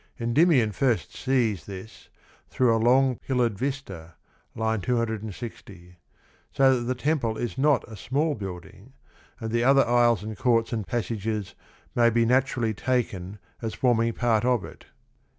Endymion 0.19 0.71
fir.st 0.71 1.11
sees 1.11 1.65
tiiis" 1.65 2.07
through 2.49 2.75
a 2.75 2.81
long 2.81 3.17
pillar'd 3.17 3.55
vista" 3.55 4.15
(260), 4.55 5.97
so 6.51 6.75
that 6.79 6.85
the 6.85 6.95
temple 6.95 7.37
is 7.37 7.55
not 7.55 7.87
a 7.87 7.95
small 7.95 8.33
building, 8.33 8.93
and 9.39 9.51
the 9.51 9.63
other 9.63 9.85
aisles 9.87 10.23
and 10.23 10.37
courts 10.39 10.73
and 10.73 10.87
passages 10.87 11.53
may 11.93 12.09
be 12.09 12.25
naturally 12.25 12.73
taken 12.73 13.37
as 13.61 13.75
forming 13.75 14.11
part 14.11 14.43
of 14.43 14.65
it. 14.65 14.85